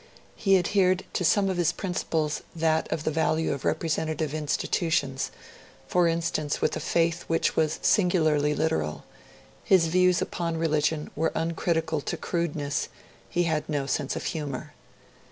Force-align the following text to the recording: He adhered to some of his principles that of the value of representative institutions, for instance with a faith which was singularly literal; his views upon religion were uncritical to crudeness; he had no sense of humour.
He 0.35 0.57
adhered 0.57 1.03
to 1.13 1.23
some 1.23 1.47
of 1.47 1.57
his 1.57 1.71
principles 1.71 2.41
that 2.55 2.91
of 2.91 3.03
the 3.03 3.11
value 3.11 3.53
of 3.53 3.63
representative 3.63 4.33
institutions, 4.33 5.29
for 5.87 6.07
instance 6.07 6.59
with 6.59 6.75
a 6.75 6.79
faith 6.79 7.21
which 7.27 7.55
was 7.55 7.77
singularly 7.83 8.55
literal; 8.55 9.03
his 9.63 9.85
views 9.89 10.19
upon 10.19 10.57
religion 10.57 11.11
were 11.15 11.31
uncritical 11.35 12.01
to 12.01 12.17
crudeness; 12.17 12.89
he 13.29 13.43
had 13.43 13.69
no 13.69 13.85
sense 13.85 14.15
of 14.15 14.23
humour. 14.23 14.73